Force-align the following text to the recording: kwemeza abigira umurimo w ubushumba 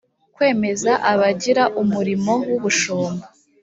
kwemeza 0.35 0.91
abigira 1.11 1.63
umurimo 1.81 2.33
w 2.49 2.51
ubushumba 2.57 3.25